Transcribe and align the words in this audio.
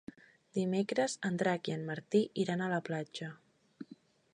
Dimecres 0.57 1.17
en 1.29 1.37
Drac 1.43 1.71
i 1.73 1.75
en 1.75 1.85
Martí 1.93 2.25
iran 2.47 2.65
a 2.71 2.75
la 2.77 2.83
platja. 2.91 3.31